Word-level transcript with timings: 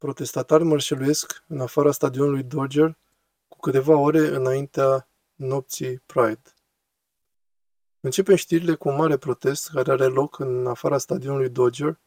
Protestatari 0.00 0.64
mărșăluiesc 0.64 1.44
în 1.46 1.60
afara 1.60 1.90
stadionului 1.90 2.42
Dodger 2.42 2.98
cu 3.48 3.58
câteva 3.58 3.96
ore 3.96 4.26
înaintea 4.26 5.08
nopții 5.34 6.02
Pride. 6.06 6.42
Începem 8.00 8.34
știrile 8.34 8.74
cu 8.74 8.88
un 8.88 8.96
mare 8.96 9.16
protest 9.16 9.70
care 9.70 9.90
are 9.90 10.04
loc 10.04 10.38
în 10.38 10.66
afara 10.66 10.98
stadionului 10.98 11.48
Dodger 11.48 12.00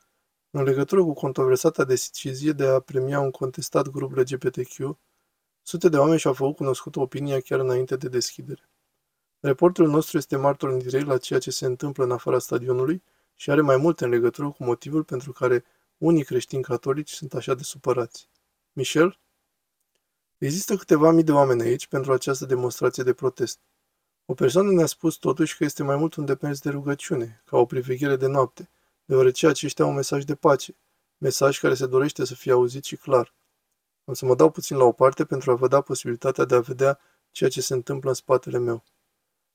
în 0.50 0.64
legătură 0.64 1.04
cu 1.04 1.14
controversata 1.14 1.84
decizie 1.84 2.52
de 2.52 2.68
a 2.68 2.79
premia 2.79 3.20
un 3.20 3.32
contestat 3.32 3.88
grup 3.88 4.16
LGBTQ. 4.16 4.98
Sute 5.62 5.89
de 5.89 5.98
oameni 5.98 6.20
și-au 6.20 6.34
făcut 6.34 6.55
cunoscută 6.55 7.00
opinia 7.00 7.39
chiar 7.39 7.60
înainte 7.60 7.96
de 7.96 8.07
deschidere. 8.07 8.70
Reporterul 9.39 9.89
nostru 9.89 10.18
este 10.18 10.36
martor 10.36 10.70
în 10.70 10.78
direct 10.78 11.05
la 11.05 11.18
ceea 11.18 11.39
ce 11.39 11.52
se 11.52 11.66
întâmplă 11.66 12.04
în 12.04 12.12
afara 12.12 12.39
stadionului 12.39 13.04
și 13.36 13.52
are 13.52 13.62
mai 13.62 13.78
multe 13.78 14.04
în 14.04 14.10
legătură 14.10 14.50
cu 14.50 14.64
motivul 14.64 15.04
pentru 15.04 15.32
care 15.32 15.66
unii 16.05 16.23
creștini 16.23 16.63
catolici 16.63 17.11
sunt 17.11 17.33
așa 17.33 17.54
de 17.54 17.63
supărați. 17.63 18.30
Michel? 18.73 19.20
Există 20.38 20.75
câteva 20.75 21.11
mii 21.11 21.23
de 21.23 21.31
oameni 21.31 21.61
aici 21.61 21.88
pentru 21.88 22.13
această 22.13 22.45
demonstrație 22.45 23.03
de 23.03 23.13
protest. 23.13 23.59
O 24.25 24.34
persoană 24.34 24.71
ne-a 24.71 24.85
spus 24.85 25.16
totuși 25.16 25.58
că 25.58 25.63
este 25.63 25.84
mai 25.84 25.95
mult 25.95 26.16
un 26.16 26.25
demers 26.25 26.59
de 26.59 26.70
rugăciune, 26.70 27.41
ca 27.45 27.58
o 27.58 27.66
priveghere 27.66 28.16
de 28.16 28.27
noapte, 28.27 28.70
deoarece 29.05 29.47
aceștia 29.47 29.84
au 29.84 29.89
un 29.89 29.95
mesaj 29.95 30.23
de 30.23 30.35
pace, 30.35 30.75
mesaj 31.17 31.59
care 31.59 31.73
se 31.73 31.85
dorește 31.85 32.25
să 32.25 32.35
fie 32.35 32.52
auzit 32.52 32.83
și 32.83 32.95
clar. 32.95 33.33
Am 34.05 34.13
să 34.13 34.25
mă 34.25 34.35
dau 34.35 34.49
puțin 34.49 34.77
la 34.77 34.83
o 34.83 34.91
parte 34.91 35.25
pentru 35.25 35.52
a 35.52 35.55
vă 35.55 35.67
da 35.67 35.81
posibilitatea 35.81 36.45
de 36.45 36.55
a 36.55 36.59
vedea 36.59 36.99
ceea 37.31 37.49
ce 37.49 37.61
se 37.61 37.73
întâmplă 37.73 38.09
în 38.09 38.16
spatele 38.16 38.58
meu. 38.58 38.83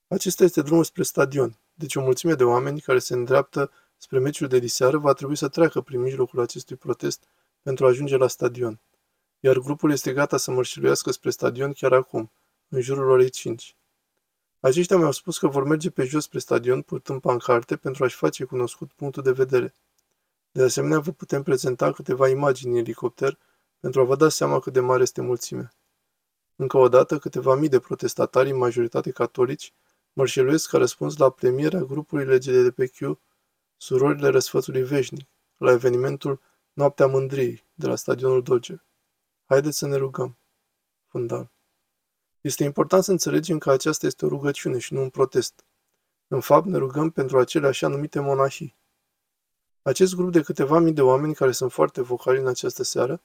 Acesta 0.06 0.44
este 0.44 0.62
drumul 0.62 0.84
spre 0.84 1.02
stadion, 1.02 1.58
deci 1.74 1.94
o 1.94 2.00
mulțime 2.00 2.34
de 2.34 2.44
oameni 2.44 2.80
care 2.80 2.98
se 2.98 3.14
îndreaptă 3.14 3.70
spre 3.98 4.18
meciul 4.18 4.48
de 4.48 4.58
diseară 4.58 4.98
va 4.98 5.12
trebui 5.12 5.36
să 5.36 5.48
treacă 5.48 5.80
prin 5.80 6.00
mijlocul 6.00 6.40
acestui 6.40 6.76
protest 6.76 7.22
pentru 7.62 7.84
a 7.84 7.88
ajunge 7.88 8.16
la 8.16 8.28
stadion. 8.28 8.80
Iar 9.40 9.58
grupul 9.58 9.90
este 9.90 10.12
gata 10.12 10.36
să 10.36 10.50
mărșiluiască 10.50 11.10
spre 11.10 11.30
stadion 11.30 11.72
chiar 11.72 11.92
acum, 11.92 12.30
în 12.68 12.80
jurul 12.80 13.10
orei 13.10 13.28
5. 13.28 13.76
Aceștia 14.60 14.96
mi-au 14.96 15.12
spus 15.12 15.38
că 15.38 15.46
vor 15.46 15.64
merge 15.64 15.90
pe 15.90 16.04
jos 16.04 16.24
spre 16.24 16.38
stadion 16.38 16.82
purtând 16.82 17.20
pancarte 17.20 17.76
pentru 17.76 18.04
a-și 18.04 18.16
face 18.16 18.44
cunoscut 18.44 18.92
punctul 18.92 19.22
de 19.22 19.32
vedere. 19.32 19.74
De 20.52 20.62
asemenea, 20.62 20.98
vă 20.98 21.10
putem 21.10 21.42
prezenta 21.42 21.92
câteva 21.92 22.28
imagini 22.28 22.72
în 22.72 22.78
elicopter 22.78 23.38
pentru 23.80 24.00
a 24.00 24.04
vă 24.04 24.16
da 24.16 24.28
seama 24.28 24.60
cât 24.60 24.72
de 24.72 24.80
mare 24.80 25.02
este 25.02 25.20
mulțimea. 25.20 25.72
Încă 26.56 26.76
o 26.76 26.88
dată, 26.88 27.18
câteva 27.18 27.54
mii 27.54 27.68
de 27.68 27.78
protestatari, 27.78 28.50
în 28.50 28.56
majoritate 28.56 29.10
catolici, 29.10 29.72
mărșeluiesc 30.12 30.70
ca 30.70 30.78
răspuns 30.78 31.16
la 31.16 31.30
premierea 31.30 31.80
grupului 31.80 32.24
LGBTQ 32.24 33.18
Surorile 33.80 34.28
Răsfățului 34.28 34.82
Veșnic, 34.82 35.28
la 35.56 35.70
evenimentul 35.70 36.40
Noaptea 36.72 37.06
Mândriei, 37.06 37.64
de 37.74 37.86
la 37.86 37.94
stadionul 37.94 38.42
Dodger. 38.42 38.84
Haideți 39.44 39.78
să 39.78 39.86
ne 39.86 39.96
rugăm. 39.96 40.38
Fundal. 41.06 41.50
Este 42.40 42.64
important 42.64 43.02
să 43.04 43.10
înțelegem 43.10 43.58
că 43.58 43.70
aceasta 43.70 44.06
este 44.06 44.24
o 44.24 44.28
rugăciune 44.28 44.78
și 44.78 44.92
nu 44.92 45.00
un 45.00 45.10
protest. 45.10 45.64
În 46.28 46.40
fapt, 46.40 46.66
ne 46.66 46.78
rugăm 46.78 47.10
pentru 47.10 47.38
acele 47.38 47.66
așa 47.66 47.88
numite 47.88 48.20
monahii. 48.20 48.76
Acest 49.82 50.14
grup 50.14 50.32
de 50.32 50.42
câteva 50.42 50.78
mii 50.78 50.92
de 50.92 51.02
oameni 51.02 51.34
care 51.34 51.52
sunt 51.52 51.72
foarte 51.72 52.02
vocali 52.02 52.38
în 52.38 52.46
această 52.46 52.82
seară 52.82 53.22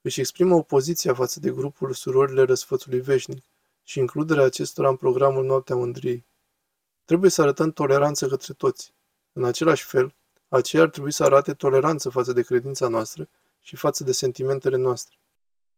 își 0.00 0.20
exprimă 0.20 0.54
opoziția 0.54 1.14
față 1.14 1.40
de 1.40 1.50
grupul 1.50 1.92
Surorile 1.92 2.42
Răsfățului 2.42 3.00
Veșnic 3.00 3.44
și 3.82 3.98
includerea 3.98 4.44
acestora 4.44 4.88
în 4.88 4.96
programul 4.96 5.44
Noaptea 5.44 5.76
Mândriei. 5.76 6.26
Trebuie 7.04 7.30
să 7.30 7.42
arătăm 7.42 7.70
toleranță 7.70 8.28
către 8.28 8.52
toți. 8.52 8.94
În 9.32 9.44
același 9.44 9.84
fel, 9.84 10.14
aceia 10.48 10.82
ar 10.82 10.88
trebui 10.90 11.12
să 11.12 11.24
arate 11.24 11.54
toleranță 11.54 12.08
față 12.08 12.32
de 12.32 12.42
credința 12.42 12.88
noastră 12.88 13.28
și 13.60 13.76
față 13.76 14.04
de 14.04 14.12
sentimentele 14.12 14.76
noastre. 14.76 15.16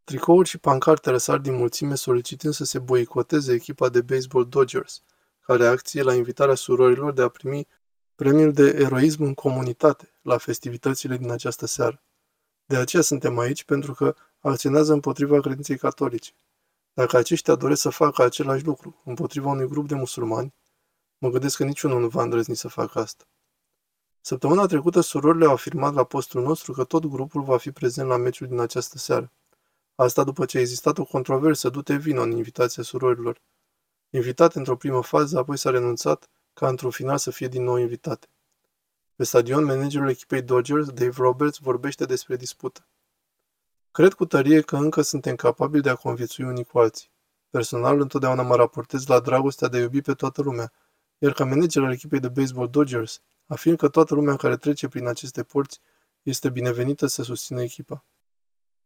Tricouri 0.05 0.49
și 0.49 0.59
pancarte 0.59 1.11
răsar 1.11 1.39
din 1.39 1.55
mulțime 1.55 1.95
solicitând 1.95 2.55
să 2.55 2.65
se 2.65 2.79
boicoteze 2.79 3.53
echipa 3.53 3.89
de 3.89 4.01
baseball 4.01 4.49
Dodgers, 4.49 5.03
ca 5.41 5.57
reacție 5.57 6.03
la 6.03 6.15
invitarea 6.15 6.55
surorilor 6.55 7.13
de 7.13 7.23
a 7.23 7.29
primi 7.29 7.67
premiul 8.15 8.53
de 8.53 8.69
eroism 8.69 9.23
în 9.23 9.35
comunitate 9.35 10.13
la 10.23 10.39
festivitățile 10.39 11.17
din 11.17 11.31
această 11.31 11.67
seară. 11.67 12.03
De 12.67 12.77
aceea 12.77 13.03
suntem 13.03 13.39
aici, 13.39 13.65
pentru 13.65 13.93
că 13.93 14.15
acționează 14.39 14.93
împotriva 14.93 15.41
credinței 15.41 15.79
catolice. 15.79 16.33
Dacă 16.93 17.17
aceștia 17.17 17.55
doresc 17.55 17.81
să 17.81 17.91
facă 17.91 18.23
același 18.23 18.65
lucru 18.65 19.03
împotriva 19.05 19.49
unui 19.49 19.69
grup 19.69 19.89
de 19.89 19.95
musulmani, 19.95 20.55
mă 21.19 21.29
gândesc 21.29 21.57
că 21.57 21.65
niciunul 21.65 22.01
nu 22.01 22.09
va 22.09 22.23
îndrăzni 22.23 22.57
să 22.57 22.69
facă 22.69 22.99
asta. 22.99 23.25
Săptămâna 24.27 24.67
trecută, 24.67 25.01
surorile 25.01 25.45
au 25.45 25.53
afirmat 25.53 25.95
la 25.95 26.05
postul 26.05 26.43
nostru 26.43 26.73
că 26.73 26.85
tot 26.85 27.07
grupul 27.07 27.43
va 27.43 27.57
fi 27.57 27.71
prezent 27.71 28.09
la 28.09 28.17
meciul 28.17 28.47
din 28.47 28.59
această 28.59 28.99
seară. 28.99 29.33
Asta 29.95 30.25
după 30.25 30.45
ce 30.45 30.59
a 30.59 30.61
existat 30.61 30.99
o 30.99 31.05
controversă 31.05 31.69
du-te 31.69 31.97
vino 31.97 32.23
în 32.23 32.31
invitația 32.31 32.83
surorilor. 32.83 33.41
Invitate 34.11 34.59
într-o 34.59 34.77
primă 34.77 35.03
fază, 35.03 35.39
apoi 35.39 35.59
s-a 35.59 35.71
renunțat 35.71 36.29
ca 36.53 36.69
într-un 36.69 36.91
final 36.91 37.19
să 37.19 37.31
fie 37.31 37.49
din 37.49 37.63
nou 37.63 37.77
invitate. 37.77 38.29
Pe 39.15 39.25
stadion, 39.25 39.65
managerul 39.65 40.09
echipei 40.09 40.43
Dodgers, 40.43 40.87
Dave 40.87 41.17
Roberts, 41.17 41.59
vorbește 41.59 42.05
despre 42.05 42.37
dispută. 42.37 42.87
Cred 43.91 44.13
cu 44.13 44.25
tărie 44.25 44.61
că 44.61 44.77
încă 44.77 45.03
suntem 45.03 45.35
capabili 45.35 45.83
de 45.83 45.91
a 45.91 45.95
conviețui 45.95 46.45
unii 46.45 46.65
cu 46.65 46.79
alții. 46.79 47.11
Personal, 47.51 48.01
întotdeauna 48.01 48.43
mă 48.43 48.57
raportez 48.57 49.07
la 49.07 49.21
dragostea 49.21 49.69
de 49.69 49.77
a 49.77 49.81
iubi 49.81 50.01
pe 50.01 50.15
toată 50.15 50.43
lumea, 50.43 50.73
iar 51.19 51.33
ca 51.33 51.45
manager 51.45 51.83
al 51.83 51.93
echipei 51.93 52.21
de 52.21 52.29
baseball 52.29 52.69
Dodgers, 52.69 53.23
afirm 53.47 53.77
că 53.77 53.89
toată 53.89 54.15
lumea 54.15 54.37
care 54.37 54.57
trece 54.57 54.89
prin 54.89 55.07
aceste 55.07 55.43
porți 55.43 55.81
este 56.23 56.49
binevenită 56.49 57.07
să 57.07 57.23
susțină 57.23 57.63
echipa. 57.63 58.05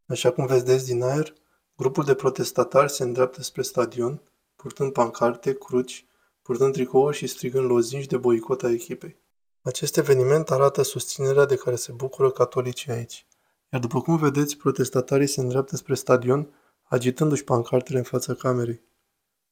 Așa 0.07 0.33
cum 0.33 0.47
vedeți 0.47 0.87
din 0.87 1.03
aer, 1.03 1.33
grupul 1.77 2.05
de 2.05 2.15
protestatari 2.15 2.91
se 2.91 3.03
îndreaptă 3.03 3.43
spre 3.43 3.63
stadion, 3.63 4.23
purtând 4.57 4.93
pancarte, 4.93 5.55
cruci, 5.59 6.07
purtând 6.43 6.73
tricouri 6.73 7.17
și 7.17 7.27
strigând 7.27 7.71
lozinci 7.71 8.07
de 8.07 8.17
boicot 8.17 8.63
a 8.63 8.71
echipei. 8.71 9.17
Acest 9.63 9.97
eveniment 9.97 10.51
arată 10.51 10.83
susținerea 10.83 11.45
de 11.45 11.57
care 11.57 11.77
se 11.77 11.93
bucură 11.93 12.31
catolicii 12.31 12.93
aici. 12.93 13.27
Iar 13.73 13.81
după 13.81 14.01
cum 14.01 14.17
vedeți, 14.17 14.57
protestatarii 14.57 15.27
se 15.27 15.41
îndreaptă 15.41 15.77
spre 15.77 15.95
stadion, 15.95 16.55
agitându-și 16.83 17.45
pancartele 17.45 17.99
în 17.99 18.05
fața 18.05 18.35
camerei. 18.35 18.83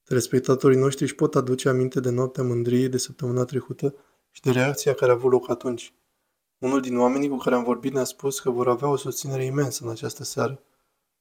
Telespectatorii 0.04 0.78
noștri 0.78 1.04
își 1.04 1.14
pot 1.14 1.34
aduce 1.34 1.68
aminte 1.68 2.00
de 2.00 2.10
noaptea 2.10 2.42
mândriei 2.42 2.88
de 2.88 2.98
săptămâna 2.98 3.44
trecută 3.44 3.94
și 4.36 4.42
de 4.42 4.50
reacția 4.50 4.94
care 4.94 5.10
a 5.10 5.14
avut 5.14 5.30
loc 5.30 5.50
atunci. 5.50 5.94
Unul 6.58 6.80
din 6.80 6.98
oamenii 6.98 7.28
cu 7.28 7.36
care 7.36 7.54
am 7.54 7.64
vorbit 7.64 7.92
ne-a 7.92 8.04
spus 8.04 8.40
că 8.40 8.50
vor 8.50 8.68
avea 8.68 8.88
o 8.88 8.96
susținere 8.96 9.44
imensă 9.44 9.84
în 9.84 9.90
această 9.90 10.24
seară. 10.24 10.62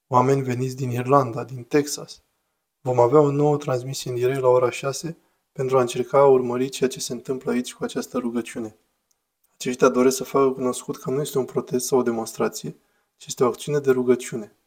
Oameni 0.08 0.42
veniți 0.42 0.76
din 0.76 0.92
Irlanda, 0.92 1.44
din 1.44 1.64
Texas. 1.64 2.22
Vom 2.82 3.00
avea 3.00 3.20
o 3.20 3.32
nouă 3.32 3.58
transmisie 3.58 4.12
în 4.12 4.16
direct 4.16 4.42
la 4.42 4.48
ora 4.48 4.70
6 4.70 5.18
pentru 5.52 5.78
a 5.78 5.82
încerca 5.82 6.18
a 6.18 6.26
urmări 6.26 6.70
ceea 6.70 6.90
ce 6.90 7.00
se 7.00 7.14
întâmplă 7.14 7.52
aici 7.52 7.74
cu 7.74 7.84
această 7.84 8.18
rugăciune. 8.18 8.78
Aceștia 9.54 9.90
doresc 9.90 10.16
să 10.16 10.24
facă 10.24 10.52
cunoscut 10.52 10.98
că 10.98 11.10
nu 11.10 11.22
este 11.22 11.38
un 11.38 11.46
protest 11.46 11.86
sau 11.86 12.00
o 12.00 12.04
demonstrație, 12.04 12.76
ci 13.18 13.26
este 13.26 13.44
o 13.44 13.48
acțiune 13.48 13.80
de 13.80 13.92
rugăciune. 13.92 14.58